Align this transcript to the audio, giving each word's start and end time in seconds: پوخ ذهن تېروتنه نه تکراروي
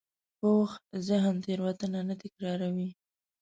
پوخ 0.39 0.71
ذهن 1.07 1.35
تېروتنه 1.43 1.99
نه 2.07 2.15
تکراروي 2.21 2.89